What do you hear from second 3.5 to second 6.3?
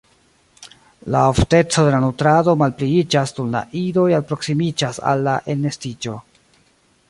la idoj alproksimiĝas al elnestiĝo.